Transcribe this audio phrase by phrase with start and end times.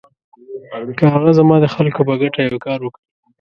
[0.97, 3.05] که هغه زما د خلکو په ګټه یو کار وکړي.